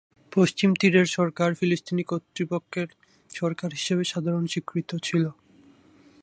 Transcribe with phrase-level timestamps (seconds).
[0.31, 2.89] পশ্চিম তীরের সরকার ফিলিস্তিনি কর্তৃপক্ষের
[3.29, 5.23] সরকার হিসাবে সাধারণত স্বীকৃত ছিল।